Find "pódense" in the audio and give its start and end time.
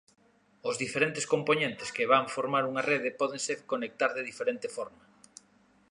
3.21-3.53